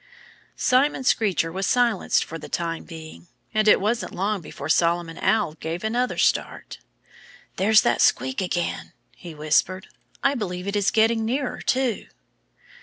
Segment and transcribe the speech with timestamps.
[0.55, 3.27] Simon Screecher was silenced for the time being.
[3.53, 6.79] And it wasn't long before Solomon Owl gave another start.
[7.57, 9.89] "There's that squeak again!" he whispered.
[10.23, 12.07] "I believe it is getting nearer, too."